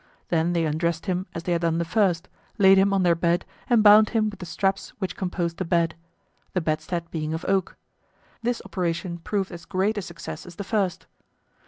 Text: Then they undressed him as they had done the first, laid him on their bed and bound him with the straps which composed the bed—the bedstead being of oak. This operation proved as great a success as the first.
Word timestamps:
Then 0.29 0.53
they 0.53 0.65
undressed 0.65 1.05
him 1.05 1.27
as 1.35 1.43
they 1.43 1.51
had 1.51 1.61
done 1.61 1.77
the 1.77 1.85
first, 1.85 2.27
laid 2.57 2.79
him 2.79 2.91
on 2.91 3.03
their 3.03 3.13
bed 3.13 3.45
and 3.69 3.83
bound 3.83 4.09
him 4.09 4.31
with 4.31 4.39
the 4.39 4.47
straps 4.47 4.93
which 4.97 5.15
composed 5.15 5.57
the 5.57 5.63
bed—the 5.63 6.59
bedstead 6.61 7.11
being 7.11 7.35
of 7.35 7.45
oak. 7.47 7.77
This 8.41 8.63
operation 8.65 9.19
proved 9.19 9.51
as 9.51 9.63
great 9.65 9.99
a 9.99 10.01
success 10.01 10.47
as 10.47 10.55
the 10.55 10.63
first. 10.63 11.05